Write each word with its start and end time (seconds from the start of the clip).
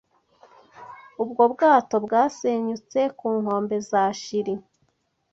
Ubwo 1.23 1.43
bwato 1.53 1.95
bwasenyutse 2.05 2.99
ku 3.17 3.27
nkombe 3.39 3.75
za 3.89 4.03
Chili. 4.21 4.53